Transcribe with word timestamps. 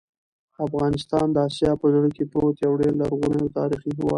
افغانستان 0.65 1.27
د 1.31 1.37
اسیا 1.47 1.71
په 1.81 1.87
زړه 1.93 2.09
کې 2.15 2.23
پروت 2.31 2.55
یو 2.65 2.73
ډېر 2.81 2.93
لرغونی 3.01 3.37
او 3.43 3.49
تاریخي 3.59 3.89
هېواد 3.91 4.07
دی. 4.07 4.09